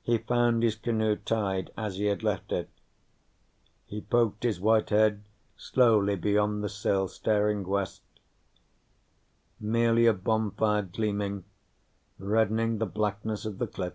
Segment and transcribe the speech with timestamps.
[0.00, 2.70] He found his canoe tied as he had left it.
[3.84, 5.24] He poked his white head
[5.58, 8.00] slowly beyond the sill, staring west.
[9.60, 11.44] Merely a bonfire gleaming,
[12.18, 13.92] reddening the blackness of the cliff.